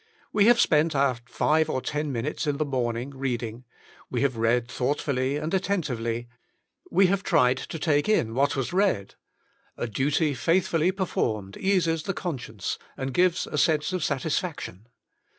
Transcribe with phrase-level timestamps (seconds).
[0.33, 3.65] We have spent our five or ten minutes in the morning reading;
[4.09, 6.27] we have read thoughtfully and attentively;
[6.89, 9.13] we have tried to take in what was read:
[9.77, 14.87] a duty faithfully performed eases the con science, and gives a sense of satisfaction.